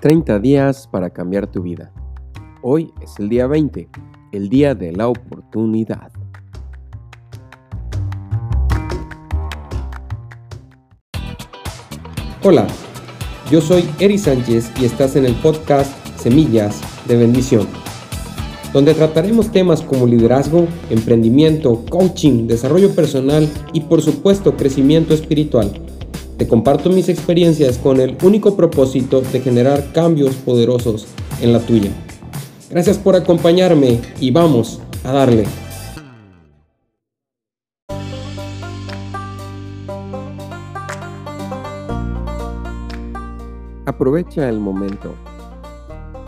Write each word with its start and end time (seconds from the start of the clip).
30 0.00 0.38
días 0.38 0.86
para 0.86 1.10
cambiar 1.10 1.48
tu 1.48 1.62
vida. 1.62 1.90
Hoy 2.62 2.92
es 3.02 3.18
el 3.18 3.28
día 3.28 3.48
20, 3.48 3.88
el 4.32 4.48
día 4.48 4.74
de 4.74 4.92
la 4.92 5.08
oportunidad. 5.08 6.12
Hola, 12.44 12.66
yo 13.50 13.60
soy 13.60 13.88
Eri 13.98 14.18
Sánchez 14.18 14.70
y 14.80 14.84
estás 14.84 15.16
en 15.16 15.26
el 15.26 15.34
podcast 15.34 15.92
Semillas 16.16 16.80
de 17.08 17.16
Bendición, 17.16 17.66
donde 18.72 18.94
trataremos 18.94 19.50
temas 19.50 19.82
como 19.82 20.06
liderazgo, 20.06 20.68
emprendimiento, 20.90 21.84
coaching, 21.90 22.46
desarrollo 22.46 22.94
personal 22.94 23.48
y 23.72 23.80
por 23.80 24.00
supuesto 24.00 24.56
crecimiento 24.56 25.12
espiritual 25.12 25.87
te 26.38 26.46
comparto 26.46 26.88
mis 26.88 27.08
experiencias 27.08 27.78
con 27.78 28.00
el 28.00 28.16
único 28.22 28.56
propósito 28.56 29.20
de 29.20 29.40
generar 29.40 29.92
cambios 29.92 30.36
poderosos 30.36 31.08
en 31.42 31.52
la 31.52 31.58
tuya. 31.58 31.90
Gracias 32.70 32.96
por 32.96 33.16
acompañarme 33.16 34.00
y 34.20 34.30
vamos 34.30 34.80
a 35.02 35.12
darle. 35.12 35.46
Aprovecha 43.84 44.48
el 44.48 44.60
momento. 44.60 45.14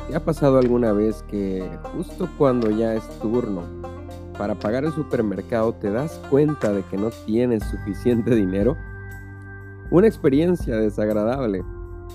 ¿Te 0.08 0.16
ha 0.16 0.24
pasado 0.24 0.58
alguna 0.58 0.92
vez 0.92 1.22
que 1.30 1.62
justo 1.94 2.28
cuando 2.36 2.68
ya 2.72 2.94
es 2.94 3.08
turno 3.20 3.62
para 4.36 4.58
pagar 4.58 4.84
el 4.84 4.92
supermercado 4.92 5.72
te 5.74 5.90
das 5.90 6.20
cuenta 6.30 6.72
de 6.72 6.82
que 6.90 6.96
no 6.96 7.10
tienes 7.26 7.62
suficiente 7.70 8.34
dinero? 8.34 8.76
Una 9.90 10.06
experiencia 10.06 10.76
desagradable, 10.76 11.64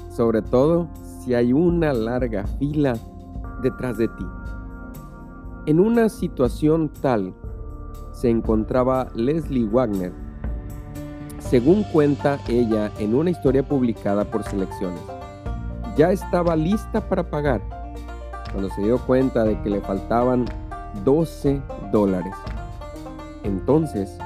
sobre 0.09 0.41
todo 0.41 0.87
si 1.19 1.33
hay 1.33 1.51
una 1.51 1.91
larga 1.91 2.47
fila 2.57 2.93
detrás 3.61 3.97
de 3.97 4.07
ti. 4.07 4.25
En 5.65 5.81
una 5.81 6.07
situación 6.07 6.89
tal 7.01 7.33
se 8.13 8.29
encontraba 8.29 9.09
Leslie 9.13 9.67
Wagner, 9.67 10.13
según 11.39 11.83
cuenta 11.91 12.39
ella 12.47 12.91
en 12.97 13.13
una 13.13 13.31
historia 13.31 13.67
publicada 13.67 14.23
por 14.23 14.43
Selecciones. 14.43 15.01
Ya 15.97 16.11
estaba 16.11 16.55
lista 16.55 17.09
para 17.09 17.29
pagar 17.29 17.61
cuando 18.51 18.69
se 18.69 18.83
dio 18.83 18.99
cuenta 18.99 19.43
de 19.43 19.61
que 19.61 19.69
le 19.69 19.81
faltaban 19.81 20.45
12 21.03 21.61
dólares. 21.91 22.33
Entonces, 23.43 24.17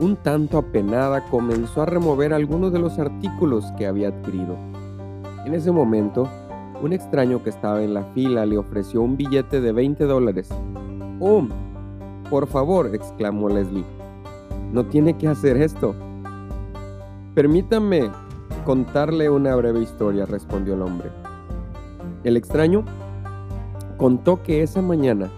un 0.00 0.16
tanto 0.16 0.56
apenada, 0.56 1.24
comenzó 1.26 1.82
a 1.82 1.86
remover 1.86 2.32
algunos 2.32 2.72
de 2.72 2.78
los 2.78 2.98
artículos 2.98 3.66
que 3.76 3.86
había 3.86 4.08
adquirido. 4.08 4.56
En 5.44 5.54
ese 5.54 5.70
momento, 5.70 6.26
un 6.82 6.94
extraño 6.94 7.42
que 7.42 7.50
estaba 7.50 7.82
en 7.82 7.92
la 7.92 8.04
fila 8.14 8.46
le 8.46 8.56
ofreció 8.56 9.02
un 9.02 9.18
billete 9.18 9.60
de 9.60 9.72
20 9.72 10.04
dólares. 10.04 10.48
¡Oh! 11.20 11.46
Por 12.30 12.46
favor, 12.46 12.94
exclamó 12.94 13.50
Leslie. 13.50 13.84
No 14.72 14.86
tiene 14.86 15.18
que 15.18 15.28
hacer 15.28 15.58
esto. 15.58 15.94
Permítame 17.34 18.10
contarle 18.64 19.28
una 19.28 19.54
breve 19.54 19.82
historia, 19.82 20.24
respondió 20.24 20.74
el 20.74 20.82
hombre. 20.82 21.10
El 22.24 22.36
extraño 22.36 22.84
contó 23.98 24.42
que 24.42 24.62
esa 24.62 24.80
mañana, 24.80 25.30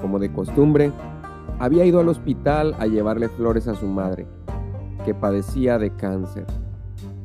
como 0.00 0.20
de 0.20 0.32
costumbre, 0.32 0.92
había 1.58 1.84
ido 1.84 2.00
al 2.00 2.08
hospital 2.08 2.74
a 2.78 2.86
llevarle 2.86 3.28
flores 3.28 3.68
a 3.68 3.74
su 3.74 3.86
madre, 3.86 4.26
que 5.04 5.14
padecía 5.14 5.78
de 5.78 5.94
cáncer. 5.94 6.46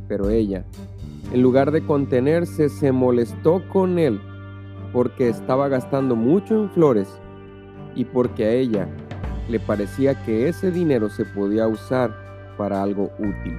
Pero 0.08 0.30
ella, 0.30 0.66
en 1.32 1.42
lugar 1.42 1.72
de 1.72 1.86
contenerse, 1.86 2.70
se 2.70 2.92
molestó 2.92 3.62
con 3.70 4.00
él 4.00 4.20
porque 4.92 5.30
estaba 5.30 5.68
gastando 5.68 6.16
mucho 6.16 6.56
en 6.56 6.70
flores 6.70 7.08
y 7.96 8.06
porque 8.06 8.46
a 8.46 8.52
ella 8.52 8.88
le 9.50 9.60
parecía 9.60 10.24
que 10.24 10.48
ese 10.48 10.72
dinero 10.72 11.10
se 11.10 11.26
podía 11.26 11.68
usar 11.68 12.16
para 12.58 12.82
algo 12.82 13.12
útil. 13.20 13.58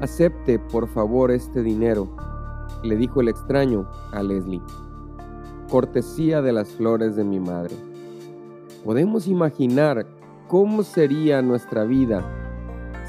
Acepte, 0.00 0.58
por 0.58 0.86
favor, 0.88 1.30
este 1.30 1.62
dinero, 1.62 2.08
le 2.84 2.96
dijo 2.96 3.20
el 3.20 3.28
extraño 3.28 3.88
a 4.12 4.22
Leslie. 4.22 4.62
Cortesía 5.68 6.40
de 6.40 6.52
las 6.52 6.68
flores 6.68 7.16
de 7.16 7.24
mi 7.24 7.40
madre. 7.40 7.74
¿Podemos 8.88 9.28
imaginar 9.28 10.06
cómo 10.46 10.82
sería 10.82 11.42
nuestra 11.42 11.84
vida 11.84 12.24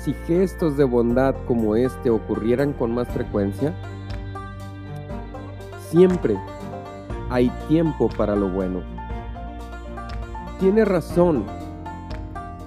si 0.04 0.14
gestos 0.28 0.76
de 0.76 0.84
bondad 0.84 1.34
como 1.48 1.78
este 1.78 2.10
ocurrieran 2.10 2.74
con 2.74 2.94
más 2.94 3.08
frecuencia? 3.08 3.74
Siempre 5.90 6.36
hay 7.30 7.50
tiempo 7.70 8.10
para 8.10 8.36
lo 8.36 8.50
bueno. 8.50 8.82
Tiene 10.60 10.84
razón 10.84 11.46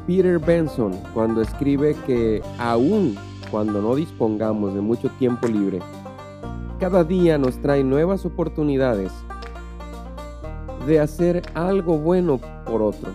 Peter 0.07 0.39
Benson 0.39 0.93
cuando 1.13 1.43
escribe 1.43 1.95
que 2.07 2.41
aún 2.59 3.15
cuando 3.51 3.83
no 3.83 3.95
dispongamos 3.95 4.73
de 4.73 4.81
mucho 4.81 5.11
tiempo 5.19 5.49
libre, 5.49 5.81
cada 6.81 7.05
día 7.05 7.37
nos 7.37 7.61
trae 7.61 7.85
nuevas 7.85 8.25
oportunidades 8.25 9.13
de 10.87 10.99
hacer 10.99 11.43
algo 11.55 11.99
bueno 11.99 12.41
otros. 12.81 13.13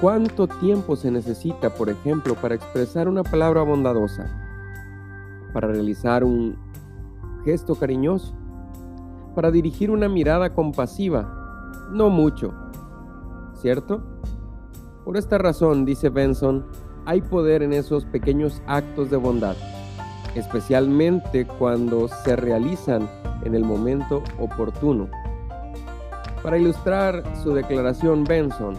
¿Cuánto 0.00 0.48
tiempo 0.48 0.96
se 0.96 1.10
necesita, 1.10 1.70
por 1.70 1.88
ejemplo, 1.88 2.34
para 2.34 2.56
expresar 2.56 3.08
una 3.08 3.22
palabra 3.22 3.62
bondadosa? 3.62 4.28
¿Para 5.52 5.68
realizar 5.68 6.24
un 6.24 6.56
gesto 7.44 7.76
cariñoso? 7.76 8.34
¿Para 9.36 9.50
dirigir 9.50 9.90
una 9.90 10.08
mirada 10.08 10.52
compasiva? 10.52 11.70
No 11.92 12.10
mucho, 12.10 12.52
¿cierto? 13.54 14.02
Por 15.04 15.16
esta 15.16 15.38
razón, 15.38 15.84
dice 15.84 16.08
Benson, 16.08 16.64
hay 17.06 17.20
poder 17.20 17.62
en 17.62 17.72
esos 17.72 18.04
pequeños 18.06 18.62
actos 18.66 19.10
de 19.10 19.16
bondad, 19.16 19.54
especialmente 20.34 21.46
cuando 21.46 22.08
se 22.08 22.36
realizan 22.36 23.08
en 23.44 23.54
el 23.54 23.64
momento 23.64 24.22
oportuno. 24.38 25.08
Para 26.44 26.58
ilustrar 26.58 27.22
su 27.42 27.54
declaración, 27.54 28.22
Benson, 28.24 28.74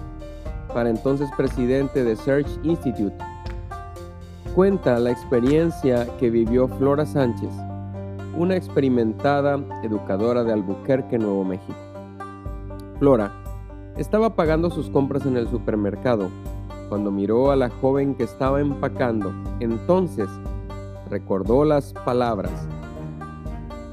para 0.72 0.88
entonces 0.88 1.28
presidente 1.36 2.04
de 2.04 2.16
Search 2.16 2.48
Institute, 2.62 3.18
cuenta 4.54 5.00
la 5.00 5.10
experiencia 5.10 6.06
que 6.20 6.30
vivió 6.30 6.68
Flora 6.68 7.08
Sánchez, 7.08 7.50
una 8.38 8.56
experimentada 8.56 9.60
educadora 9.82 10.44
de 10.44 10.54
Albuquerque, 10.54 11.18
Nuevo 11.18 11.44
México. 11.44 11.74
Flora 13.00 13.32
estaba 13.98 14.36
pagando 14.36 14.70
sus 14.70 14.92
compras 14.92 15.26
en 15.26 15.36
el 15.36 15.50
supermercado 15.50 16.30
cuando 16.88 17.10
miró 17.10 17.50
a 17.50 17.56
la 17.56 17.72
joven 17.72 18.14
que 18.14 18.26
estaba 18.26 18.62
empacando. 18.62 19.34
Entonces 19.60 20.30
recordó 21.10 21.66
las 21.66 21.94
palabras. 21.94 22.68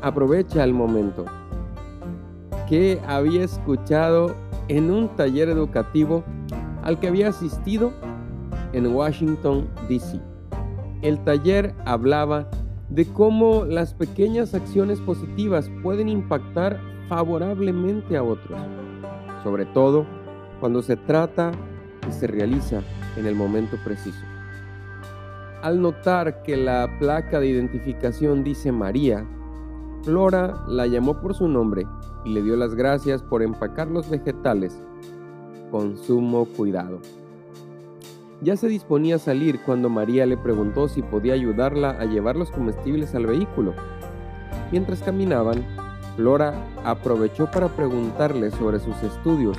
Aprovecha 0.03 0.63
el 0.63 0.75
momento 0.75 1.25
que 2.69 3.01
había 3.07 3.45
escuchado 3.45 4.35
en 4.69 4.91
un 4.91 5.09
taller 5.17 5.49
educativo 5.49 6.25
al 6.83 6.99
que 6.99 7.09
había 7.09 7.29
asistido 7.29 7.93
en 8.73 8.87
Washington, 8.95 9.69
D.C. 9.89 10.21
El 11.03 11.23
taller 11.25 11.75
hablaba 11.85 12.49
de 12.89 13.07
cómo 13.07 13.65
las 13.65 13.95
pequeñas 13.95 14.55
acciones 14.55 15.01
positivas 15.01 15.71
pueden 15.83 16.09
impactar 16.09 16.79
favorablemente 17.09 18.17
a 18.17 18.23
otros, 18.23 18.61
sobre 19.43 19.67
todo 19.67 20.07
cuando 20.61 20.83
se 20.83 20.97
trata 20.97 21.53
y 22.09 22.13
se 22.13 22.27
realiza 22.27 22.83
en 23.17 23.27
el 23.27 23.35
momento 23.35 23.77
preciso. 23.85 24.25
Al 25.63 25.81
notar 25.81 26.43
que 26.43 26.57
la 26.57 26.89
placa 26.99 27.41
de 27.41 27.49
identificación 27.49 28.45
dice 28.45 28.73
María, 28.73 29.27
Flora 30.03 30.65
la 30.67 30.87
llamó 30.89 31.21
por 31.21 31.35
su 31.35 31.47
nombre 31.47 31.87
y 32.25 32.33
le 32.33 32.43
dio 32.43 32.57
las 32.57 32.75
gracias 32.75 33.23
por 33.23 33.43
empacar 33.43 33.89
los 33.89 34.11
vegetales 34.11 34.83
con 35.71 35.97
sumo 35.97 36.45
cuidado. 36.45 37.01
Ya 38.41 38.57
se 38.57 38.67
disponía 38.67 39.17
a 39.17 39.21
salir 39.21 39.61
cuando 39.65 39.89
María 39.89 40.27
le 40.27 40.37
preguntó 40.37 40.89
si 40.89 41.03
podía 41.03 41.35
ayudarla 41.35 41.91
a 41.91 42.05
llevar 42.05 42.35
los 42.35 42.51
comestibles 42.51 43.15
al 43.15 43.27
vehículo. 43.27 43.75
Mientras 44.73 45.01
caminaban, 45.03 45.65
Flora 46.17 46.67
aprovechó 46.85 47.49
para 47.49 47.69
preguntarle 47.69 48.51
sobre 48.51 48.81
sus 48.81 49.01
estudios 49.05 49.57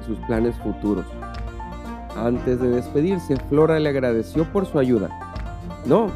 y 0.00 0.06
sus 0.06 0.18
planes 0.20 0.56
futuros. 0.56 1.04
Antes 2.16 2.58
de 2.60 2.70
despedirse, 2.70 3.36
Flora 3.50 3.78
le 3.78 3.90
agradeció 3.90 4.44
por 4.44 4.64
su 4.64 4.78
ayuda. 4.78 5.10
No, 5.84 6.06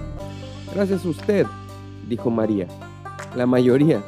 gracias 0.74 1.04
a 1.04 1.08
usted, 1.10 1.46
dijo 2.08 2.30
María. 2.30 2.66
La 3.36 3.46
mayoría 3.46 4.02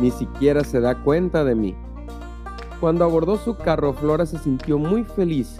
ni 0.00 0.10
siquiera 0.10 0.64
se 0.64 0.80
da 0.80 1.02
cuenta 1.02 1.44
de 1.44 1.54
mí. 1.54 1.74
Cuando 2.80 3.04
abordó 3.04 3.36
su 3.36 3.56
carro, 3.56 3.92
Flora 3.92 4.24
se 4.26 4.38
sintió 4.38 4.78
muy 4.78 5.04
feliz 5.04 5.58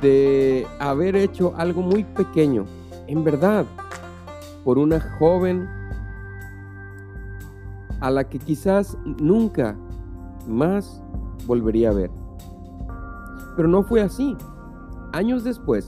de 0.00 0.66
haber 0.78 1.14
hecho 1.14 1.54
algo 1.56 1.82
muy 1.82 2.04
pequeño, 2.04 2.64
en 3.06 3.22
verdad, 3.22 3.64
por 4.64 4.78
una 4.78 5.00
joven 5.18 5.68
a 8.00 8.10
la 8.10 8.28
que 8.28 8.38
quizás 8.38 8.96
nunca 9.04 9.76
más 10.48 11.02
volvería 11.46 11.90
a 11.90 11.94
ver. 11.94 12.10
Pero 13.56 13.68
no 13.68 13.82
fue 13.82 14.00
así. 14.00 14.36
Años 15.12 15.44
después, 15.44 15.86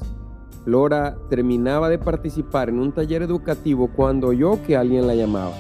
Flora 0.65 1.17
terminaba 1.29 1.89
de 1.89 1.99
participar 1.99 2.69
en 2.69 2.79
un 2.79 2.93
taller 2.93 3.23
educativo 3.23 3.91
cuando 3.97 4.29
oyó 4.29 4.63
que 4.65 4.77
alguien 4.77 5.07
la 5.07 5.15
llamaba. 5.15 5.53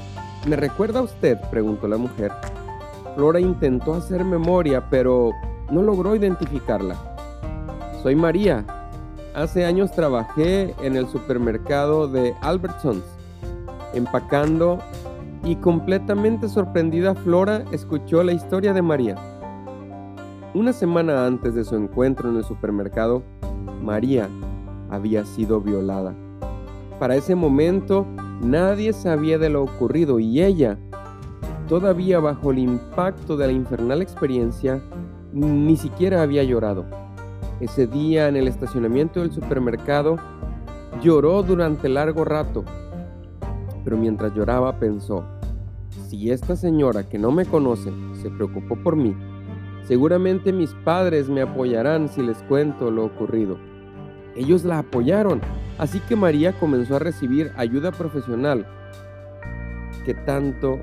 ¿Me 0.46 0.56
recuerda 0.56 1.02
usted? 1.02 1.38
preguntó 1.50 1.86
la 1.86 1.96
mujer. 1.96 2.32
Flora 3.14 3.38
intentó 3.38 3.94
hacer 3.94 4.24
memoria, 4.24 4.88
pero 4.90 5.30
no 5.70 5.82
logró 5.82 6.16
identificarla. 6.16 6.96
Soy 8.02 8.16
María. 8.16 8.64
Hace 9.34 9.64
años 9.64 9.92
trabajé 9.92 10.74
en 10.82 10.96
el 10.96 11.06
supermercado 11.06 12.08
de 12.08 12.34
Albertsons, 12.40 13.04
empacando 13.94 14.80
y 15.44 15.56
completamente 15.56 16.48
sorprendida 16.48 17.14
Flora 17.14 17.64
escuchó 17.70 18.22
la 18.24 18.32
historia 18.32 18.72
de 18.72 18.82
María. 18.82 19.16
Una 20.54 20.72
semana 20.72 21.24
antes 21.24 21.54
de 21.54 21.64
su 21.64 21.76
encuentro 21.76 22.28
en 22.28 22.36
el 22.36 22.44
supermercado, 22.44 23.22
María 23.80 24.28
había 24.90 25.24
sido 25.24 25.60
violada. 25.60 26.14
Para 26.98 27.16
ese 27.16 27.34
momento 27.34 28.06
nadie 28.42 28.92
sabía 28.92 29.38
de 29.38 29.48
lo 29.48 29.62
ocurrido 29.62 30.18
y 30.18 30.42
ella, 30.42 30.78
todavía 31.68 32.20
bajo 32.20 32.50
el 32.52 32.58
impacto 32.58 33.36
de 33.36 33.46
la 33.46 33.52
infernal 33.52 34.02
experiencia, 34.02 34.80
ni 35.32 35.76
siquiera 35.76 36.22
había 36.22 36.42
llorado. 36.44 36.84
Ese 37.60 37.86
día 37.86 38.28
en 38.28 38.36
el 38.36 38.48
estacionamiento 38.48 39.20
del 39.20 39.32
supermercado, 39.32 40.18
lloró 41.00 41.42
durante 41.42 41.88
largo 41.88 42.24
rato, 42.24 42.64
pero 43.84 43.96
mientras 43.96 44.34
lloraba 44.34 44.78
pensó, 44.78 45.24
si 46.08 46.30
esta 46.30 46.56
señora 46.56 47.08
que 47.08 47.18
no 47.18 47.30
me 47.30 47.46
conoce 47.46 47.90
se 48.20 48.30
preocupó 48.30 48.76
por 48.76 48.96
mí, 48.96 49.16
seguramente 49.86 50.52
mis 50.52 50.74
padres 50.84 51.28
me 51.28 51.42
apoyarán 51.42 52.08
si 52.08 52.22
les 52.22 52.42
cuento 52.42 52.90
lo 52.90 53.04
ocurrido. 53.04 53.56
Ellos 54.36 54.64
la 54.64 54.78
apoyaron, 54.78 55.40
así 55.78 56.00
que 56.00 56.16
María 56.16 56.52
comenzó 56.52 56.96
a 56.96 57.00
recibir 57.00 57.52
ayuda 57.56 57.92
profesional 57.92 58.66
que 60.04 60.14
tanto 60.14 60.78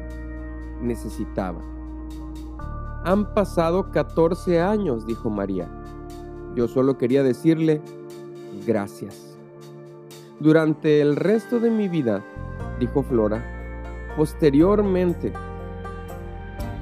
necesitaba. 0.82 1.60
Han 3.06 3.34
pasado 3.34 3.92
14 3.92 4.62
años, 4.62 5.06
dijo 5.06 5.30
María. 5.30 5.70
Yo 6.56 6.68
solo 6.68 6.98
quería 6.98 7.24
decirle 7.24 7.82
gracias. 8.66 9.38
Durante 10.40 11.02
el 11.02 11.16
resto 11.16 11.60
de 11.60 11.70
mi 11.70 11.88
vida, 11.88 12.24
dijo 12.80 13.04
Flora, 13.04 13.44
Posteriormente, 14.20 15.32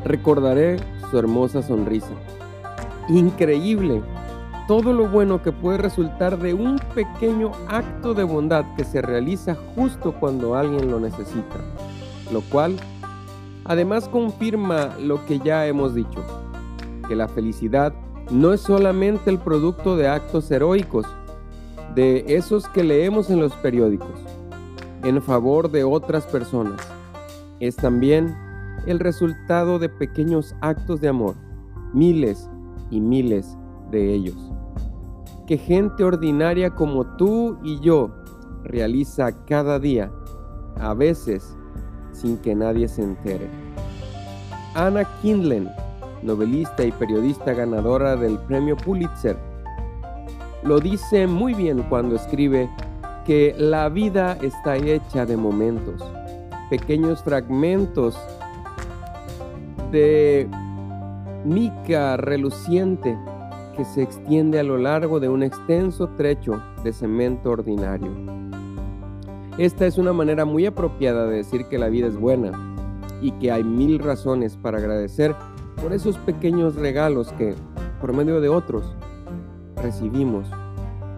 recordaré 0.03 0.77
su 1.11 1.19
hermosa 1.19 1.61
sonrisa. 1.61 2.13
Increíble 3.09 4.01
todo 4.67 4.93
lo 4.93 5.07
bueno 5.07 5.41
que 5.41 5.51
puede 5.51 5.77
resultar 5.77 6.37
de 6.37 6.53
un 6.53 6.77
pequeño 6.93 7.51
acto 7.67 8.13
de 8.13 8.23
bondad 8.23 8.65
que 8.75 8.83
se 8.83 9.01
realiza 9.01 9.55
justo 9.75 10.13
cuando 10.19 10.55
alguien 10.55 10.91
lo 10.91 10.99
necesita, 10.99 11.57
lo 12.31 12.41
cual 12.41 12.75
además 13.65 14.09
confirma 14.09 14.95
lo 14.99 15.25
que 15.25 15.39
ya 15.39 15.65
hemos 15.67 15.95
dicho, 15.95 16.23
que 17.07 17.15
la 17.15 17.27
felicidad 17.27 17.93
no 18.29 18.53
es 18.53 18.61
solamente 18.61 19.29
el 19.29 19.39
producto 19.39 19.95
de 19.95 20.09
actos 20.09 20.51
heroicos, 20.51 21.05
de 21.95 22.25
esos 22.27 22.67
que 22.67 22.83
leemos 22.83 23.29
en 23.29 23.39
los 23.39 23.53
periódicos, 23.53 24.19
en 25.03 25.21
favor 25.21 25.71
de 25.71 25.83
otras 25.83 26.25
personas 26.25 26.81
es 27.59 27.75
también 27.75 28.35
el 28.85 28.99
resultado 28.99 29.79
de 29.79 29.89
pequeños 29.89 30.55
actos 30.61 31.01
de 31.01 31.07
amor, 31.07 31.35
miles 31.93 32.49
y 32.91 33.01
miles 33.01 33.57
de 33.91 34.13
ellos, 34.13 34.35
que 35.45 35.57
gente 35.57 36.03
ordinaria 36.03 36.69
como 36.71 37.05
tú 37.17 37.57
y 37.63 37.79
yo 37.79 38.11
realiza 38.63 39.31
cada 39.45 39.79
día, 39.79 40.11
a 40.79 40.93
veces 40.93 41.55
sin 42.11 42.37
que 42.37 42.55
nadie 42.55 42.87
se 42.87 43.03
entere. 43.03 43.47
Anna 44.75 45.03
Kindlen, 45.21 45.69
novelista 46.21 46.83
y 46.83 46.91
periodista 46.91 47.53
ganadora 47.53 48.15
del 48.15 48.37
premio 48.39 48.75
Pulitzer, 48.77 49.37
lo 50.63 50.79
dice 50.79 51.27
muy 51.27 51.53
bien 51.53 51.83
cuando 51.83 52.15
escribe 52.15 52.69
que 53.25 53.55
la 53.57 53.89
vida 53.89 54.37
está 54.41 54.75
hecha 54.77 55.25
de 55.25 55.37
momentos 55.37 56.03
pequeños 56.69 57.23
fragmentos 57.23 58.17
de 59.91 60.49
mica 61.45 62.17
reluciente 62.17 63.17
que 63.77 63.85
se 63.85 64.01
extiende 64.01 64.59
a 64.59 64.63
lo 64.63 64.77
largo 64.79 65.19
de 65.19 65.29
un 65.29 65.43
extenso 65.43 66.09
trecho 66.17 66.59
de 66.83 66.91
cemento 66.91 67.51
ordinario. 67.51 68.11
Esta 69.59 69.85
es 69.85 69.99
una 69.99 70.13
manera 70.13 70.45
muy 70.45 70.65
apropiada 70.65 71.27
de 71.27 71.37
decir 71.37 71.65
que 71.67 71.77
la 71.77 71.87
vida 71.87 72.07
es 72.07 72.17
buena 72.17 72.51
y 73.21 73.31
que 73.33 73.51
hay 73.51 73.63
mil 73.63 73.99
razones 73.99 74.57
para 74.57 74.79
agradecer 74.79 75.35
por 75.81 75.93
esos 75.93 76.17
pequeños 76.17 76.75
regalos 76.75 77.31
que, 77.33 77.53
por 78.01 78.13
medio 78.13 78.41
de 78.41 78.49
otros, 78.49 78.83
recibimos 79.75 80.49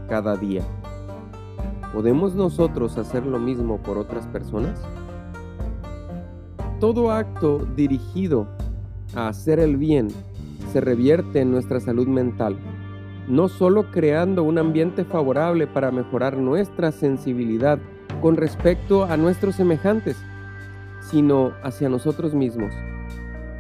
cada 0.10 0.36
día. 0.36 0.64
¿Podemos 1.94 2.36
nosotros 2.36 2.98
hacer 2.98 3.26
lo 3.26 3.40
mismo 3.40 3.78
por 3.78 3.98
otras 3.98 4.28
personas? 4.28 4.82
Todo 6.82 7.12
acto 7.12 7.66
dirigido 7.76 8.48
a 9.16 9.30
hacer 9.30 9.60
el 9.60 9.78
bien 9.78 10.10
se 10.70 10.82
revierte 10.82 11.42
en 11.42 11.52
nuestra 11.52 11.80
salud 11.80 12.08
mental, 12.08 12.58
no 13.28 13.50
solo 13.50 13.92
creando 13.92 14.44
un 14.44 14.58
ambiente 14.58 15.04
favorable 15.04 15.68
para 15.68 15.92
mejorar 15.92 16.38
nuestra 16.38 16.92
sensibilidad 16.92 17.80
con 18.22 18.38
respecto 18.38 19.06
a 19.06 19.18
nuestros 19.18 19.56
semejantes, 19.56 20.18
sino 21.02 21.52
hacia 21.64 21.90
nosotros 21.90 22.34
mismos. 22.34 22.74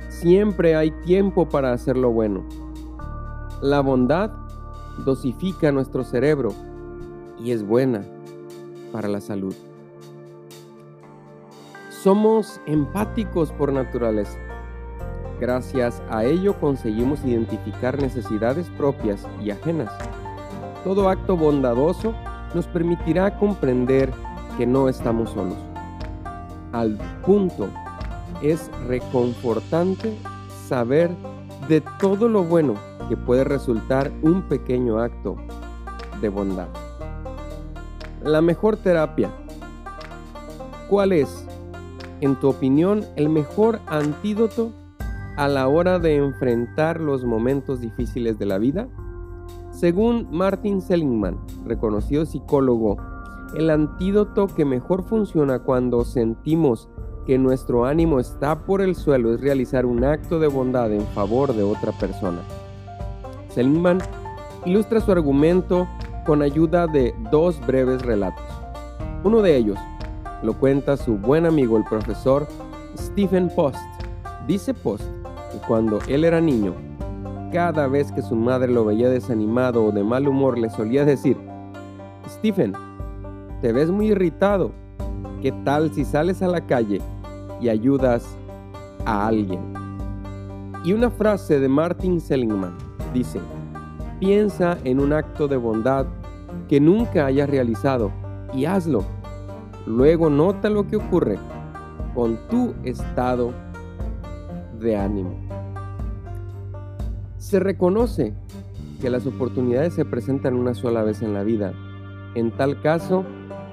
Siempre 0.08 0.76
hay 0.76 0.92
tiempo 1.06 1.48
para 1.50 1.72
hacer 1.72 1.98
lo 1.98 2.12
bueno. 2.12 2.44
La 3.62 3.82
bondad 3.82 4.32
dosifica 5.06 5.72
nuestro 5.72 6.04
cerebro 6.04 6.50
y 7.44 7.52
es 7.52 7.64
buena 7.64 8.04
para 8.92 9.08
la 9.08 9.22
salud. 9.22 9.56
Somos 11.90 12.62
empáticos 12.66 13.52
por 13.52 13.74
naturaleza. 13.74 14.40
Gracias 15.40 16.02
a 16.10 16.26
ello 16.26 16.60
conseguimos 16.60 17.24
identificar 17.24 18.02
necesidades 18.02 18.68
propias 18.78 19.26
y 19.42 19.52
ajenas. 19.52 19.92
Todo 20.84 21.10
acto 21.10 21.38
bondadoso 21.38 22.14
nos 22.54 22.68
permitirá 22.68 23.38
comprender 23.38 24.12
que 24.58 24.66
no 24.66 24.90
estamos 24.90 25.32
solos. 25.32 25.58
Al 26.74 26.98
punto, 27.26 27.70
es 28.42 28.70
reconfortante 28.88 30.18
saber 30.68 31.10
de 31.68 31.82
todo 32.00 32.28
lo 32.28 32.44
bueno 32.44 32.76
que 33.08 33.18
puede 33.18 33.44
resultar 33.44 34.12
un 34.22 34.44
pequeño 34.44 35.00
acto 35.00 35.38
de 36.22 36.30
bondad. 36.30 36.68
La 38.24 38.42
mejor 38.42 38.78
terapia. 38.78 39.30
¿Cuál 40.90 41.14
es? 41.14 41.46
en 42.22 42.36
tu 42.36 42.50
opinión, 42.50 43.06
el 43.16 43.30
mejor 43.30 43.80
antídoto 43.88 44.72
a 45.40 45.48
la 45.48 45.70
hora 45.70 46.00
de 46.00 46.18
enfrentar 46.18 47.00
los 47.00 47.24
momentos 47.24 47.80
difíciles 47.80 48.38
de 48.38 48.46
la 48.46 48.58
vida? 48.58 48.90
Según 49.72 50.28
Martin 50.32 50.82
Seligman, 50.82 51.40
reconocido 51.66 52.26
psicólogo, 52.26 52.98
el 53.56 53.70
antídoto 53.70 54.48
que 54.48 54.66
mejor 54.66 55.06
funciona 55.06 55.60
cuando 55.60 56.04
sentimos 56.04 56.90
que 57.26 57.38
nuestro 57.38 57.86
ánimo 57.86 58.20
está 58.20 58.66
por 58.66 58.82
el 58.82 58.96
suelo 58.98 59.34
es 59.34 59.40
realizar 59.40 59.86
un 59.86 60.04
acto 60.04 60.42
de 60.42 60.50
bondad 60.50 60.92
en 60.92 61.08
favor 61.08 61.54
de 61.54 61.64
otra 61.64 61.94
persona. 61.94 62.42
Seligman 63.48 64.00
ilustra 64.66 65.00
su 65.00 65.14
argumento 65.14 65.88
con 66.26 66.42
ayuda 66.42 66.86
de 66.86 67.16
dos 67.32 67.66
breves 67.66 68.02
relatos. 68.02 68.44
Uno 69.24 69.42
de 69.42 69.56
ellos, 69.56 69.80
lo 70.44 70.60
cuenta 70.60 70.98
su 70.98 71.18
buen 71.18 71.46
amigo 71.46 71.78
el 71.78 71.86
profesor 71.86 72.46
Stephen 72.98 73.50
Post. 73.56 73.80
Dice 74.46 74.74
Post 74.74 75.19
cuando 75.68 76.00
él 76.08 76.24
era 76.24 76.42
niño, 76.42 76.74
cada 77.52 77.88
vez 77.88 78.12
que 78.12 78.22
su 78.22 78.36
madre 78.36 78.72
lo 78.72 78.86
veía 78.86 79.10
desanimado 79.10 79.86
o 79.86 79.92
de 79.92 80.04
mal 80.04 80.28
humor, 80.28 80.58
le 80.58 80.70
solía 80.70 81.06
decir, 81.06 81.38
Stephen, 82.28 82.74
te 83.62 83.72
ves 83.72 83.90
muy 83.90 84.08
irritado. 84.08 84.72
¿Qué 85.42 85.52
tal 85.64 85.94
si 85.94 86.06
sales 86.06 86.42
a 86.42 86.48
la 86.48 86.66
calle 86.66 87.02
y 87.62 87.70
ayudas 87.70 88.38
a 89.06 89.28
alguien? 89.28 89.62
Y 90.84 90.94
una 90.94 91.10
frase 91.10 91.60
de 91.60 91.70
Martin 91.70 92.20
Seligman 92.20 92.78
dice, 93.14 93.40
piensa 94.20 94.78
en 94.84 95.00
un 95.00 95.14
acto 95.14 95.48
de 95.48 95.58
bondad 95.58 96.06
que 96.68 96.80
nunca 96.80 97.26
hayas 97.26 97.50
realizado 97.50 98.12
y 98.54 98.66
hazlo 98.66 99.04
Luego 99.90 100.30
nota 100.30 100.70
lo 100.70 100.86
que 100.86 100.98
ocurre 100.98 101.40
con 102.14 102.38
tu 102.48 102.76
estado 102.84 103.52
de 104.80 104.98
ánimo. 104.98 105.36
Se 107.38 107.60
reconoce 107.60 108.34
que 109.02 109.10
las 109.10 109.26
oportunidades 109.26 109.94
se 109.94 110.06
presentan 110.06 110.56
una 110.56 110.74
sola 110.74 111.04
vez 111.04 111.22
en 111.22 111.34
la 111.34 111.44
vida. 111.44 111.74
En 112.36 112.52
tal 112.52 112.82
caso, 112.82 113.24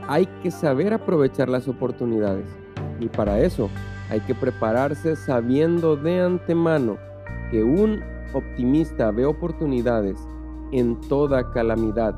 hay 0.09 0.27
que 0.43 0.51
saber 0.51 0.93
aprovechar 0.93 1.49
las 1.49 1.69
oportunidades. 1.69 2.47
Y 3.01 3.09
para 3.09 3.41
eso 3.41 3.69
hay 4.09 4.21
que 4.21 4.35
prepararse 4.35 5.17
sabiendo 5.17 5.97
de 5.97 6.21
antemano 6.21 6.97
que 7.51 7.63
un 7.63 8.03
optimista 8.33 9.11
ve 9.11 9.25
oportunidades 9.25 10.19
en 10.73 11.01
toda 11.03 11.51
calamidad, 11.51 12.15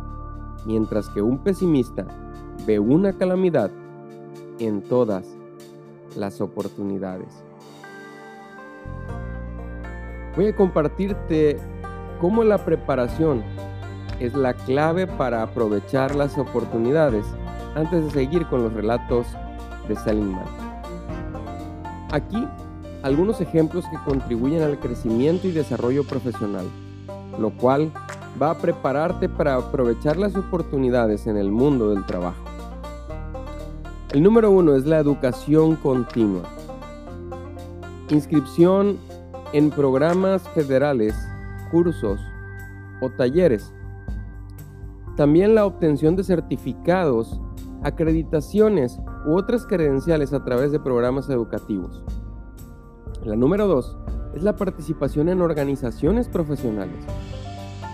mientras 0.66 1.09
que 1.11 1.23
un 1.23 1.38
pesimista 1.38 2.07
ve 2.66 2.78
una 2.78 3.12
calamidad 3.12 3.71
en 4.59 4.83
todas 4.83 5.26
las 6.16 6.40
oportunidades. 6.40 7.48
Voy 10.37 10.47
a 10.47 10.57
compartirte 10.57 11.59
cómo 12.21 12.45
la 12.45 12.59
preparación 12.59 13.42
es 14.21 14.35
la 14.35 14.54
clave 14.54 15.07
para 15.07 15.42
aprovechar 15.42 16.14
las 16.14 16.37
oportunidades 16.38 17.25
antes 17.75 18.04
de 18.04 18.11
seguir 18.11 18.47
con 18.47 18.62
los 18.62 18.73
relatos 18.73 19.26
de 19.88 19.97
Seligman. 19.97 20.45
Aquí 22.11 22.47
algunos 23.02 23.40
ejemplos 23.40 23.85
que 23.90 23.99
contribuyen 24.04 24.62
al 24.62 24.78
crecimiento 24.78 25.47
y 25.47 25.52
desarrollo 25.52 26.04
profesional, 26.04 26.66
lo 27.38 27.50
cual 27.50 27.92
va 28.40 28.50
a 28.50 28.59
prepararte 28.59 29.28
para 29.28 29.57
aprovechar 29.57 30.16
las 30.16 30.37
oportunidades 30.37 31.26
en 31.26 31.37
el 31.37 31.50
mundo 31.50 31.90
del 31.90 32.04
trabajo. 32.07 32.42
El 34.11 34.23
número 34.23 34.50
uno 34.50 34.75
es 34.75 34.87
la 34.87 34.99
educación 34.99 35.76
continua. 35.76 36.42
Inscripción 38.11 38.97
en 39.53 39.71
programas 39.71 40.49
federales, 40.55 41.15
cursos 41.71 42.19
o 43.03 43.11
talleres. 43.11 43.71
También 45.15 45.55
la 45.55 45.67
obtención 45.67 46.17
de 46.17 46.25
certificados, 46.25 47.38
acreditaciones 47.83 48.99
u 49.27 49.37
otras 49.37 49.67
credenciales 49.67 50.33
a 50.33 50.43
través 50.43 50.73
de 50.73 50.81
programas 50.81 51.29
educativos. 51.29 52.03
La 53.25 53.37
número 53.37 53.67
dos 53.67 53.99
es 54.35 54.43
la 54.43 54.57
participación 54.57 55.29
en 55.29 55.43
organizaciones 55.43 56.31
profesionales. 56.31 57.05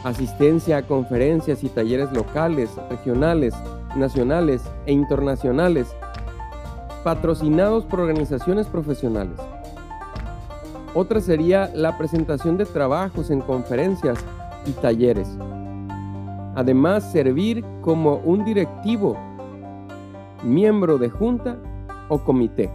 Asistencia 0.04 0.76
a 0.76 0.86
conferencias 0.86 1.64
y 1.64 1.68
talleres 1.68 2.12
locales, 2.12 2.70
regionales, 2.88 3.52
nacionales 3.96 4.62
e 4.86 4.92
internacionales, 4.92 5.88
patrocinados 7.02 7.84
por 7.84 7.98
organizaciones 7.98 8.68
profesionales. 8.68 9.40
Otra 10.94 11.20
sería 11.20 11.70
la 11.74 11.98
presentación 11.98 12.56
de 12.56 12.66
trabajos 12.66 13.30
en 13.30 13.40
conferencias 13.40 14.24
y 14.64 14.70
talleres. 14.72 15.28
Además, 16.54 17.10
servir 17.10 17.64
como 17.80 18.18
un 18.18 18.44
directivo, 18.44 19.16
miembro 20.44 20.98
de 20.98 21.10
junta 21.10 21.56
o 22.08 22.18
comité 22.18 22.70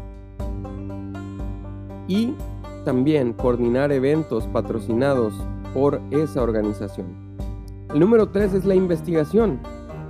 y 2.10 2.34
también 2.84 3.32
coordinar 3.32 3.94
eventos 3.94 4.48
patrocinados 4.48 5.34
por 5.74 6.02
esa 6.12 6.42
organización. 6.42 7.08
El 7.94 8.02
número 8.02 8.30
3 8.30 8.54
es 8.54 8.66
la 8.66 8.76
investigación. 8.76 9.60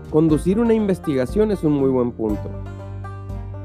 Conducir 0.09 0.59
una 0.59 0.73
investigación 0.73 1.51
es 1.51 1.63
un 1.63 1.73
muy 1.73 1.89
buen 1.89 2.11
punto. 2.11 2.49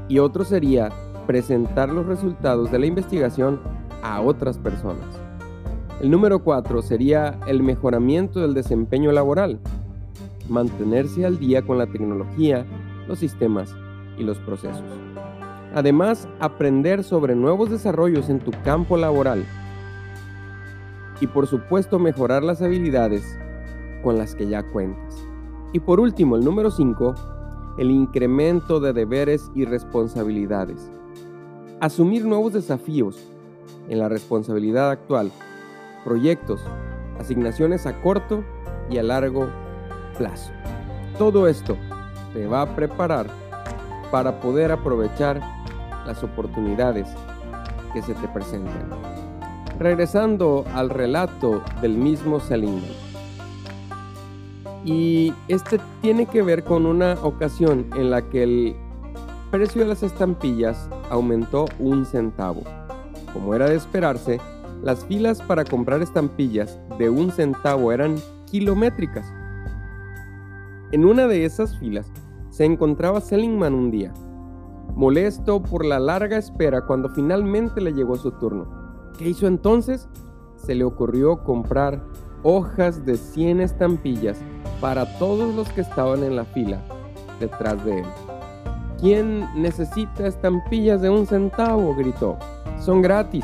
Y 0.07 0.19
otro 0.19 0.45
sería 0.45 0.91
presentar 1.25 1.89
los 1.89 2.05
resultados 2.05 2.71
de 2.71 2.77
la 2.77 2.85
investigación 2.85 3.59
a 4.13 4.21
otras 4.21 4.57
personas. 4.57 5.07
El 5.99 6.11
número 6.11 6.39
4 6.39 6.81
sería 6.81 7.39
el 7.47 7.63
mejoramiento 7.63 8.39
del 8.39 8.53
desempeño 8.53 9.11
laboral. 9.11 9.59
Mantenerse 10.47 11.25
al 11.25 11.39
día 11.39 11.63
con 11.63 11.79
la 11.79 11.87
tecnología, 11.87 12.65
los 13.07 13.19
sistemas 13.19 13.75
y 14.17 14.23
los 14.23 14.37
procesos. 14.39 14.83
Además, 15.73 16.27
aprender 16.39 17.03
sobre 17.03 17.35
nuevos 17.35 17.71
desarrollos 17.71 18.29
en 18.29 18.39
tu 18.39 18.51
campo 18.63 18.95
laboral. 18.95 19.43
Y 21.19 21.27
por 21.27 21.47
supuesto, 21.47 21.97
mejorar 21.97 22.43
las 22.43 22.61
habilidades 22.61 23.39
con 24.03 24.17
las 24.17 24.35
que 24.35 24.47
ya 24.47 24.61
cuentas. 24.71 25.25
Y 25.73 25.79
por 25.79 25.99
último, 25.99 26.35
el 26.35 26.45
número 26.45 26.69
5, 26.69 27.15
el 27.79 27.89
incremento 27.89 28.79
de 28.79 28.93
deberes 28.93 29.49
y 29.55 29.65
responsabilidades. 29.65 30.91
Asumir 31.81 32.23
nuevos 32.23 32.53
desafíos 32.53 33.34
en 33.89 33.99
la 33.99 34.09
responsabilidad 34.09 34.89
actual, 34.89 35.31
proyectos, 36.03 36.61
asignaciones 37.19 37.85
a 37.85 38.01
corto 38.01 38.43
y 38.89 38.97
a 38.97 39.03
largo 39.03 39.49
plazo. 40.17 40.51
Todo 41.17 41.47
esto 41.47 41.77
te 42.33 42.47
va 42.47 42.61
a 42.61 42.75
preparar 42.75 43.27
para 44.11 44.39
poder 44.39 44.71
aprovechar 44.71 45.41
las 46.05 46.23
oportunidades 46.23 47.07
que 47.93 48.01
se 48.01 48.13
te 48.13 48.27
presentan. 48.27 48.89
Regresando 49.79 50.65
al 50.73 50.89
relato 50.89 51.61
del 51.81 51.97
mismo 51.97 52.39
Seligman. 52.39 52.83
Y 54.85 55.33
este 55.47 55.79
tiene 56.01 56.27
que 56.27 56.43
ver 56.43 56.63
con 56.63 56.85
una 56.85 57.13
ocasión 57.23 57.87
en 57.95 58.11
la 58.11 58.21
que 58.21 58.43
el 58.43 58.75
precio 59.49 59.81
de 59.81 59.87
las 59.87 60.03
estampillas 60.03 60.89
aumentó 61.09 61.65
un 61.79 62.05
centavo. 62.05 62.63
Como 63.35 63.53
era 63.53 63.69
de 63.69 63.75
esperarse, 63.75 64.39
las 64.81 65.05
filas 65.05 65.41
para 65.43 65.63
comprar 65.63 66.01
estampillas 66.01 66.79
de 66.97 67.11
un 67.11 67.31
centavo 67.31 67.91
eran 67.91 68.15
kilométricas. 68.49 69.31
En 70.91 71.05
una 71.05 71.27
de 71.27 71.45
esas 71.45 71.77
filas 71.77 72.11
se 72.49 72.65
encontraba 72.65 73.21
Seligman 73.21 73.75
un 73.75 73.91
día 73.91 74.11
molesto 74.95 75.61
por 75.61 75.85
la 75.85 75.99
larga 75.99 76.37
espera 76.37 76.85
cuando 76.85 77.09
finalmente 77.09 77.81
le 77.81 77.91
llegó 77.91 78.15
su 78.15 78.31
turno. 78.31 78.65
¿Qué 79.17 79.29
hizo 79.29 79.47
entonces? 79.47 80.07
Se 80.55 80.73
le 80.73 80.85
ocurrió 80.85 81.43
comprar 81.43 82.01
hojas 82.43 83.05
de 83.05 83.17
100 83.17 83.61
estampillas 83.61 84.37
para 84.79 85.17
todos 85.19 85.53
los 85.53 85.67
que 85.73 85.81
estaban 85.81 86.23
en 86.23 86.35
la 86.35 86.45
fila 86.45 86.81
detrás 87.39 87.83
de 87.83 87.99
él. 87.99 88.05
¿Quién 88.99 89.45
necesita 89.61 90.25
estampillas 90.25 91.01
de 91.01 91.09
un 91.09 91.27
centavo? 91.27 91.93
gritó. 91.95 92.37
Son 92.85 93.01
gratis. 93.01 93.43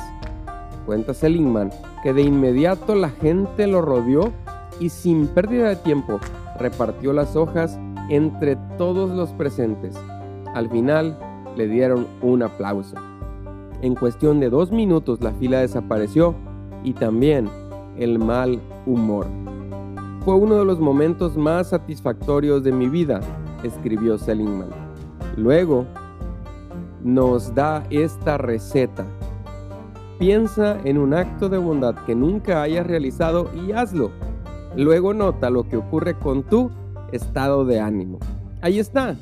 Cuenta 0.85 1.15
Seligman 1.15 1.71
que 2.03 2.13
de 2.13 2.21
inmediato 2.21 2.93
la 2.93 3.09
gente 3.09 3.65
lo 3.65 3.81
rodeó 3.81 4.31
y 4.79 4.89
sin 4.89 5.25
pérdida 5.25 5.69
de 5.69 5.77
tiempo 5.77 6.19
repartió 6.59 7.11
las 7.11 7.35
hojas 7.35 7.79
entre 8.09 8.55
todos 8.77 9.09
los 9.09 9.31
presentes. 9.31 9.95
Al 10.53 10.69
final, 10.69 11.17
le 11.55 11.67
dieron 11.67 12.05
un 12.21 12.43
aplauso. 12.43 12.95
En 13.81 13.95
cuestión 13.95 14.39
de 14.39 14.51
dos 14.51 14.71
minutos 14.71 15.21
la 15.21 15.31
fila 15.31 15.61
desapareció 15.61 16.35
y 16.83 16.93
también 16.93 17.49
el 17.97 18.19
mal 18.19 18.61
humor. 18.85 19.25
Fue 20.23 20.35
uno 20.35 20.53
de 20.57 20.65
los 20.65 20.79
momentos 20.79 21.35
más 21.35 21.69
satisfactorios 21.69 22.63
de 22.63 22.73
mi 22.73 22.87
vida, 22.87 23.21
escribió 23.63 24.19
Seligman. 24.19 24.69
Luego 25.35 25.87
nos 27.03 27.55
da 27.55 27.83
esta 27.89 28.37
receta. 28.37 29.03
Piensa 30.21 30.77
en 30.83 30.99
un 30.99 31.15
acto 31.15 31.49
de 31.49 31.57
bondad 31.57 31.95
que 32.05 32.13
nunca 32.13 32.61
hayas 32.61 32.85
realizado 32.85 33.49
y 33.55 33.71
hazlo. 33.71 34.11
Luego 34.75 35.15
nota 35.15 35.49
lo 35.49 35.67
que 35.67 35.77
ocurre 35.77 36.13
con 36.13 36.43
tu 36.43 36.69
estado 37.11 37.65
de 37.65 37.79
ánimo. 37.79 38.19
Ahí 38.61 38.77
está. 38.77 39.15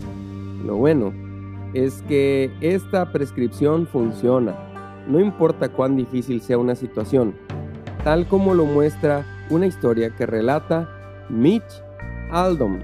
Lo 0.65 0.75
bueno 0.75 1.13
es 1.74 2.01
que 2.01 2.51
esta 2.60 3.13
prescripción 3.13 3.88
funciona, 3.88 4.53
no 5.08 5.22
importa 5.22 5.70
cuán 5.70 5.96
difícil 5.96 6.41
sea 6.41 6.58
una 6.58 6.75
situación, 6.75 7.34
tal 8.03 8.27
como 8.27 8.53
lo 8.53 8.65
muestra 8.65 9.25
una 9.50 9.68
historia 9.68 10.13
que 10.13 10.25
relata 10.25 10.89
Mitch 11.29 11.82
Aldom 12.29 12.77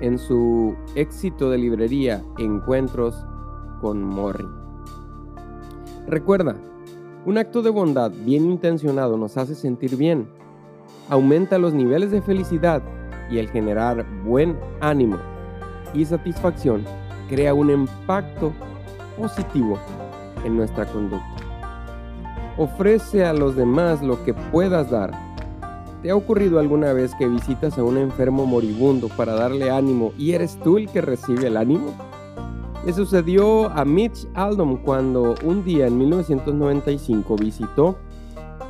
en 0.00 0.16
su 0.16 0.74
éxito 0.94 1.50
de 1.50 1.58
librería 1.58 2.22
Encuentros 2.38 3.26
con 3.82 4.02
Morrie. 4.02 4.48
Recuerda, 6.06 6.56
un 7.26 7.38
acto 7.38 7.60
de 7.60 7.70
bondad 7.70 8.12
bien 8.24 8.44
intencionado 8.44 9.16
nos 9.18 9.36
hace 9.36 9.56
sentir 9.56 9.96
bien, 9.96 10.28
aumenta 11.10 11.58
los 11.58 11.74
niveles 11.74 12.12
de 12.12 12.22
felicidad 12.22 12.80
y 13.28 13.38
el 13.38 13.50
generar 13.50 14.06
buen 14.24 14.56
ánimo 14.80 15.18
y 15.92 16.04
satisfacción 16.04 16.84
crea 17.28 17.52
un 17.52 17.70
impacto 17.70 18.52
positivo 19.18 19.76
en 20.44 20.56
nuestra 20.56 20.86
conducta. 20.86 21.26
Ofrece 22.58 23.24
a 23.24 23.32
los 23.32 23.56
demás 23.56 24.02
lo 24.02 24.24
que 24.24 24.32
puedas 24.32 24.92
dar. 24.92 25.10
¿Te 26.02 26.10
ha 26.10 26.16
ocurrido 26.16 26.60
alguna 26.60 26.92
vez 26.92 27.12
que 27.18 27.26
visitas 27.26 27.76
a 27.76 27.82
un 27.82 27.98
enfermo 27.98 28.46
moribundo 28.46 29.08
para 29.08 29.34
darle 29.34 29.70
ánimo 29.70 30.12
y 30.16 30.32
eres 30.32 30.60
tú 30.62 30.78
el 30.78 30.88
que 30.88 31.00
recibe 31.00 31.48
el 31.48 31.56
ánimo? 31.56 31.92
Le 32.86 32.92
sucedió 32.92 33.68
a 33.68 33.84
Mitch 33.84 34.28
Aldom 34.34 34.76
cuando 34.76 35.34
un 35.42 35.64
día 35.64 35.88
en 35.88 35.98
1995 35.98 37.34
visitó 37.34 37.96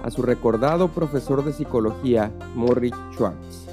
a 0.03 0.11
su 0.11 0.23
recordado 0.23 0.89
profesor 0.89 1.45
de 1.45 1.53
psicología, 1.53 2.33
Morrie 2.55 2.95
Schwartz, 3.13 3.69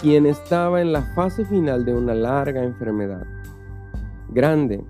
quien 0.00 0.24
estaba 0.24 0.80
en 0.80 0.94
la 0.94 1.02
fase 1.14 1.44
final 1.44 1.84
de 1.84 1.92
una 1.92 2.14
larga 2.14 2.64
enfermedad. 2.64 3.26
Grande, 4.30 4.82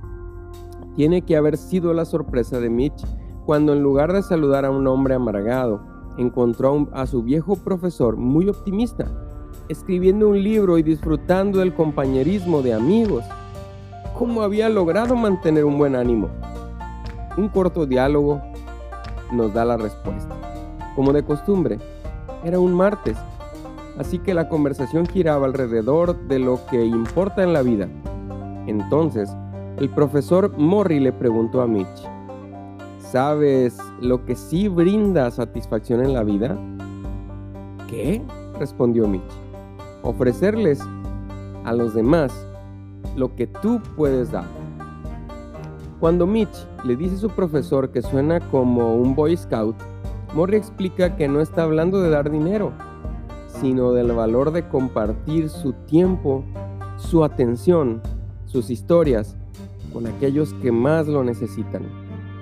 tiene 0.95 1.23
que 1.23 1.37
haber 1.37 1.57
sido 1.57 1.93
la 1.93 2.05
sorpresa 2.05 2.61
de 2.61 2.71
Mitch 2.71 3.05
cuando 3.45 3.73
en 3.73 3.83
lugar 3.83 4.13
de 4.13 4.23
saludar 4.23 4.65
a 4.65 4.71
un 4.71 4.87
hombre 4.87 5.17
amargado, 5.17 5.85
encontró 6.17 6.89
a 6.93 7.07
su 7.07 7.25
viejo 7.25 7.57
profesor 7.57 8.17
muy 8.17 8.49
optimista, 8.49 9.11
escribiendo 9.69 10.29
un 10.29 10.41
libro 10.41 10.79
y 10.79 10.85
disfrutando 10.85 11.59
del 11.59 11.75
compañerismo 11.75 12.63
de 12.63 12.75
amigos. 12.75 13.25
¿Cómo 14.15 14.43
había 14.43 14.69
logrado 14.69 15.17
mantener 15.17 15.65
un 15.65 15.77
buen 15.77 15.97
ánimo? 15.97 16.29
Un 17.37 17.49
corto 17.49 17.85
diálogo 17.85 18.41
nos 19.33 19.53
da 19.53 19.65
la 19.65 19.77
respuesta. 19.77 20.33
Como 20.95 21.13
de 21.13 21.25
costumbre, 21.25 21.81
era 22.45 22.61
un 22.61 22.73
martes, 22.75 23.17
así 23.99 24.21
que 24.21 24.33
la 24.33 24.49
conversación 24.49 25.07
giraba 25.07 25.47
alrededor 25.47 26.17
de 26.29 26.39
lo 26.39 26.65
que 26.67 26.85
importa 26.85 27.43
en 27.43 27.53
la 27.53 27.63
vida. 27.63 27.89
Entonces, 28.69 29.35
el 29.79 29.91
profesor 29.91 30.57
Morri 30.57 31.01
le 31.01 31.13
preguntó 31.13 31.61
a 31.61 31.67
Mitch, 31.67 32.09
¿sabes 33.01 33.77
lo 34.01 34.25
que 34.25 34.37
sí 34.37 34.69
brinda 34.69 35.29
satisfacción 35.33 36.05
en 36.05 36.15
la 36.15 36.23
vida? 36.23 36.57
¿Qué? 37.91 38.23
respondió 38.61 39.09
Mitch. 39.09 39.23
Ofrecerles 40.05 40.81
a 41.65 41.73
los 41.73 41.95
demás 41.95 42.33
lo 43.17 43.35
que 43.35 43.47
tú 43.47 43.81
puedes 43.97 44.33
dar. 44.33 44.47
Cuando 46.01 46.27
Mitch 46.27 46.67
le 46.85 46.97
dice 46.97 47.15
a 47.17 47.19
su 47.19 47.31
profesor 47.31 47.91
que 47.91 48.03
suena 48.03 48.41
como 48.51 48.95
un 48.95 49.15
Boy 49.15 49.37
Scout, 49.37 49.77
Morri 50.35 50.57
explica 50.57 51.17
que 51.17 51.29
no 51.29 51.41
está 51.41 51.63
hablando 51.63 52.03
de 52.03 52.11
dar 52.11 52.31
dinero, 52.31 52.73
sino 53.47 53.93
del 53.93 54.13
valor 54.13 54.51
de 54.51 54.69
compartir 54.69 55.49
su 55.49 55.73
tiempo, 55.73 56.45
su 56.97 57.25
atención, 57.25 58.03
sus 58.47 58.69
historias 58.69 59.37
con 59.93 60.07
aquellos 60.07 60.53
que 60.55 60.73
más 60.73 61.07
lo 61.07 61.23
necesitan. 61.23 61.85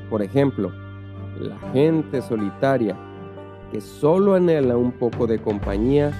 Por 0.08 0.22
ejemplo, 0.22 0.72
la 1.38 1.58
gente 1.72 2.22
solitaria 2.22 2.96
que 3.70 3.80
solo 3.80 4.34
anhela 4.34 4.76
un 4.76 4.92
poco 4.92 5.26
de 5.26 5.38
compañía 5.38 6.12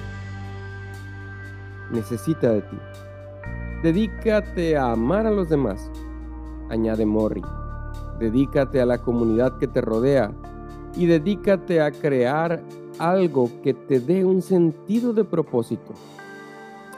necesita 1.91 2.51
de 2.51 2.61
ti. 2.61 2.77
Dedícate 3.83 4.77
a 4.77 4.93
amar 4.93 5.27
a 5.27 5.29
los 5.29 5.49
demás, 5.49 5.91
añade 6.69 7.05
Morri. 7.05 7.41
Dedícate 8.17 8.79
a 8.79 8.85
la 8.85 8.99
comunidad 8.99 9.57
que 9.57 9.67
te 9.67 9.81
rodea 9.81 10.31
y 10.95 11.05
dedícate 11.05 11.81
a 11.81 11.91
crear 11.91 12.63
algo 12.97 13.49
que 13.61 13.73
te 13.73 13.99
dé 13.99 14.23
un 14.23 14.41
sentido 14.41 15.11
de 15.11 15.25
propósito. 15.25 15.91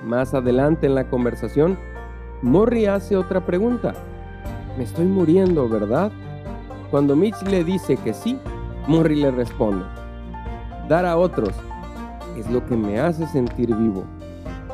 Más 0.05 0.35
adelante 0.35 0.85
en 0.85 0.93
la 0.93 1.09
conversación, 1.09 1.75
Morri 2.43 2.85
hace 2.85 3.17
otra 3.17 3.43
pregunta. 3.43 3.95
Me 4.77 4.83
estoy 4.83 5.05
muriendo, 5.05 5.67
¿verdad? 5.67 6.11
Cuando 6.91 7.15
Mitch 7.15 7.41
le 7.49 7.63
dice 7.63 7.97
que 7.97 8.13
sí, 8.13 8.37
Morri 8.87 9.15
le 9.15 9.31
responde, 9.31 9.83
dar 10.87 11.07
a 11.07 11.17
otros 11.17 11.49
es 12.37 12.47
lo 12.51 12.63
que 12.63 12.75
me 12.77 12.99
hace 12.99 13.25
sentir 13.25 13.73
vivo. 13.75 14.03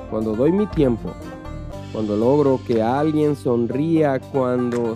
Cuando 0.10 0.36
doy 0.36 0.52
mi 0.52 0.68
tiempo, 0.68 1.14
cuando 1.92 2.16
logro 2.16 2.60
que 2.66 2.82
alguien 2.82 3.36
sonría 3.36 4.20
cuando 4.20 4.96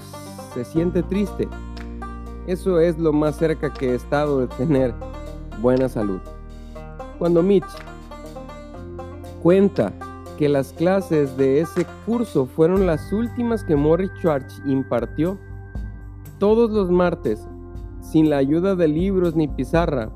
se 0.54 0.64
siente 0.66 1.04
triste, 1.04 1.48
eso 2.48 2.80
es 2.80 2.98
lo 2.98 3.12
más 3.12 3.38
cerca 3.38 3.74
que 3.74 3.92
he 3.92 3.96
estado 3.96 4.42
de 4.42 4.48
tener 4.56 4.94
buena 5.62 5.90
salud. 5.90 6.20
Cuando 7.18 7.42
Mitch 7.42 7.66
cuenta 9.42 9.92
que 10.38 10.50
las 10.50 10.74
clases 10.74 11.38
de 11.38 11.62
ese 11.62 11.86
curso 12.06 12.46
fueron 12.46 12.86
las 12.86 13.12
últimas 13.12 13.64
que 13.64 13.76
Morris 13.76 14.12
Schwartz 14.20 14.62
impartió. 14.66 15.38
Todos 16.40 16.72
los 16.72 16.92
martes, 16.92 17.48
sin 18.02 18.30
la 18.30 18.38
ayuda 18.38 18.76
de 18.76 18.88
libros 18.88 19.36
ni 19.36 19.48
pizarra, 19.48 20.10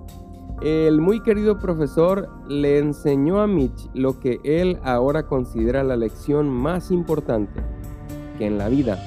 el 0.61 1.01
muy 1.01 1.21
querido 1.21 1.59
profesor 1.59 2.29
le 2.47 2.79
enseñó 2.79 3.41
a 3.41 3.47
Mitch 3.47 3.89
lo 3.93 4.19
que 4.19 4.39
él 4.43 4.79
ahora 4.83 5.23
considera 5.23 5.83
la 5.83 5.95
lección 5.95 6.49
más 6.49 6.91
importante, 6.91 7.61
que 8.37 8.45
en 8.45 8.57
la 8.57 8.69
vida 8.69 8.99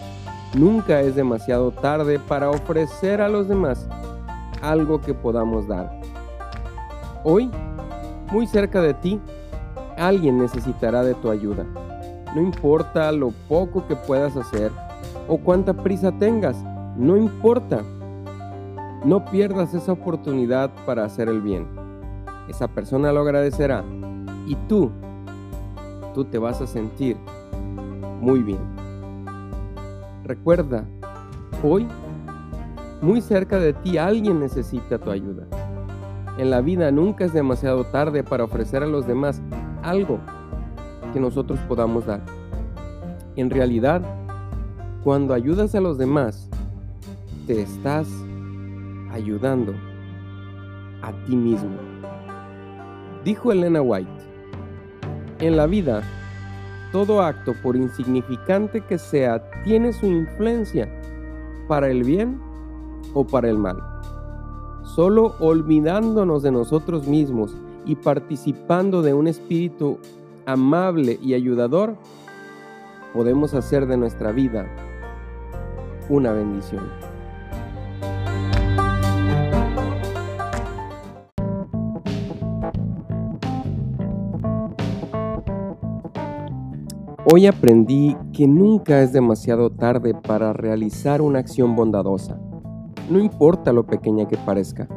nunca 0.54 1.00
es 1.00 1.14
demasiado 1.16 1.70
tarde 1.70 2.18
para 2.18 2.50
ofrecer 2.50 3.20
a 3.20 3.28
los 3.28 3.48
demás 3.48 3.88
algo 4.60 5.00
que 5.00 5.14
podamos 5.14 5.66
dar. 5.66 6.00
Hoy, 7.24 7.50
muy 8.30 8.46
cerca 8.46 8.80
de 8.80 8.94
ti, 8.94 9.20
Alguien 9.96 10.38
necesitará 10.38 11.04
de 11.04 11.14
tu 11.14 11.30
ayuda. 11.30 11.64
No 12.34 12.40
importa 12.40 13.12
lo 13.12 13.30
poco 13.48 13.86
que 13.86 13.94
puedas 13.94 14.36
hacer 14.36 14.72
o 15.28 15.38
cuánta 15.38 15.74
prisa 15.74 16.10
tengas, 16.18 16.56
no 16.96 17.16
importa. 17.16 17.84
No 19.04 19.24
pierdas 19.24 19.74
esa 19.74 19.92
oportunidad 19.92 20.70
para 20.86 21.04
hacer 21.04 21.28
el 21.28 21.40
bien. 21.40 21.66
Esa 22.48 22.68
persona 22.68 23.12
lo 23.12 23.22
agradecerá 23.22 23.84
y 24.46 24.54
tú, 24.68 24.92
tú 26.14 26.24
te 26.24 26.38
vas 26.38 26.60
a 26.60 26.68
sentir 26.68 27.16
muy 28.20 28.42
bien. 28.42 28.60
Recuerda, 30.22 30.84
hoy, 31.64 31.88
muy 33.00 33.20
cerca 33.20 33.58
de 33.58 33.72
ti 33.72 33.98
alguien 33.98 34.38
necesita 34.38 34.98
tu 34.98 35.10
ayuda. 35.10 35.46
En 36.38 36.50
la 36.50 36.60
vida 36.60 36.92
nunca 36.92 37.24
es 37.24 37.32
demasiado 37.32 37.82
tarde 37.84 38.22
para 38.22 38.44
ofrecer 38.44 38.84
a 38.84 38.86
los 38.86 39.08
demás 39.08 39.42
algo 39.82 40.20
que 41.12 41.18
nosotros 41.18 41.58
podamos 41.68 42.06
dar. 42.06 42.20
En 43.34 43.50
realidad, 43.50 44.00
cuando 45.02 45.34
ayudas 45.34 45.74
a 45.74 45.80
los 45.80 45.98
demás, 45.98 46.48
te 47.48 47.60
estás 47.60 48.06
ayudando 49.12 49.74
a 51.02 51.12
ti 51.24 51.36
mismo. 51.36 51.76
Dijo 53.24 53.52
Elena 53.52 53.82
White, 53.82 54.10
en 55.38 55.56
la 55.56 55.66
vida, 55.66 56.02
todo 56.90 57.22
acto, 57.22 57.54
por 57.62 57.76
insignificante 57.76 58.80
que 58.80 58.98
sea, 58.98 59.42
tiene 59.62 59.92
su 59.92 60.06
influencia 60.06 60.88
para 61.68 61.90
el 61.90 62.04
bien 62.04 62.40
o 63.14 63.26
para 63.26 63.48
el 63.48 63.58
mal. 63.58 63.76
Solo 64.84 65.34
olvidándonos 65.38 66.42
de 66.42 66.50
nosotros 66.50 67.06
mismos 67.06 67.56
y 67.86 67.96
participando 67.96 69.02
de 69.02 69.14
un 69.14 69.26
espíritu 69.26 69.98
amable 70.46 71.18
y 71.22 71.34
ayudador, 71.34 71.96
podemos 73.12 73.54
hacer 73.54 73.86
de 73.86 73.96
nuestra 73.96 74.32
vida 74.32 74.66
una 76.08 76.32
bendición. 76.32 77.11
Hoy 87.24 87.46
aprendí 87.46 88.16
que 88.32 88.48
nunca 88.48 89.00
es 89.00 89.12
demasiado 89.12 89.70
tarde 89.70 90.12
para 90.12 90.52
realizar 90.52 91.22
una 91.22 91.38
acción 91.38 91.76
bondadosa, 91.76 92.36
no 93.08 93.20
importa 93.20 93.72
lo 93.72 93.86
pequeña 93.86 94.26
que 94.26 94.36
parezca, 94.36 94.88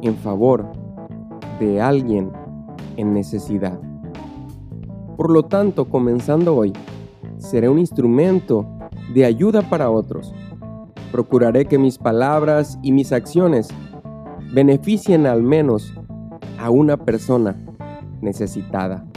en 0.00 0.14
favor 0.14 0.70
de 1.58 1.80
alguien 1.80 2.30
en 2.96 3.12
necesidad. 3.12 3.76
Por 5.16 5.32
lo 5.32 5.46
tanto, 5.46 5.86
comenzando 5.86 6.54
hoy, 6.54 6.72
seré 7.38 7.68
un 7.68 7.80
instrumento 7.80 8.64
de 9.12 9.24
ayuda 9.24 9.62
para 9.62 9.90
otros. 9.90 10.32
Procuraré 11.10 11.64
que 11.64 11.76
mis 11.76 11.98
palabras 11.98 12.78
y 12.84 12.92
mis 12.92 13.10
acciones 13.10 13.66
beneficien 14.52 15.26
al 15.26 15.42
menos 15.42 15.92
a 16.60 16.70
una 16.70 16.96
persona 16.98 17.56
necesitada. 18.20 19.07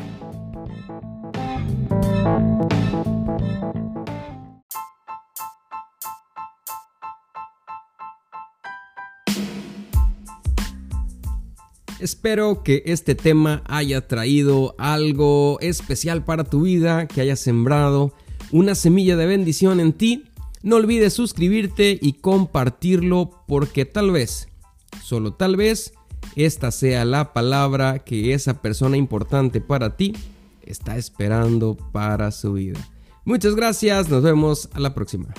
Espero 12.01 12.63
que 12.63 12.81
este 12.87 13.13
tema 13.13 13.61
haya 13.67 14.07
traído 14.07 14.73
algo 14.79 15.59
especial 15.61 16.25
para 16.25 16.43
tu 16.43 16.61
vida, 16.61 17.07
que 17.07 17.21
haya 17.21 17.35
sembrado 17.35 18.11
una 18.51 18.73
semilla 18.73 19.15
de 19.15 19.27
bendición 19.27 19.79
en 19.79 19.93
ti. 19.93 20.25
No 20.63 20.77
olvides 20.77 21.13
suscribirte 21.13 21.99
y 22.01 22.13
compartirlo 22.13 23.43
porque 23.47 23.85
tal 23.85 24.09
vez, 24.09 24.49
solo 25.03 25.33
tal 25.33 25.57
vez, 25.57 25.93
esta 26.35 26.71
sea 26.71 27.05
la 27.05 27.33
palabra 27.33 27.99
que 27.99 28.33
esa 28.33 28.63
persona 28.63 28.97
importante 28.97 29.61
para 29.61 29.95
ti 29.95 30.15
está 30.63 30.97
esperando 30.97 31.77
para 31.91 32.31
su 32.31 32.53
vida. 32.53 32.79
Muchas 33.25 33.53
gracias, 33.53 34.09
nos 34.09 34.23
vemos 34.23 34.69
a 34.73 34.79
la 34.79 34.95
próxima. 34.95 35.31